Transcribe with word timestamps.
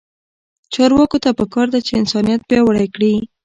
چارواکو 0.73 1.17
ته 1.23 1.29
پکار 1.39 1.67
ده 1.73 1.79
چې، 1.87 1.91
انسانیت 2.01 2.41
پیاوړی 2.49 2.87
کړي. 2.95 3.13